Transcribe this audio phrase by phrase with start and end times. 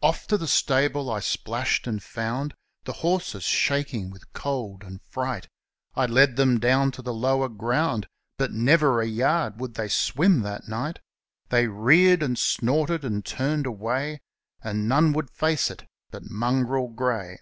[0.00, 5.48] Off to the stable I splashed, and found The horses shaking with cold and fright;
[5.94, 8.06] I led them down to the lower ground.
[8.38, 11.00] But never a yard would they swim that night!
[11.50, 14.22] They reared and snorted and turned away.
[14.64, 17.40] And none would face it but Mongrel Grey.